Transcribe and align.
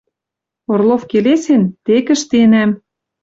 Орлов 0.71 1.03
келесен— 1.11 1.63
тек 1.83 2.07
ӹштенӓм. 2.15 2.71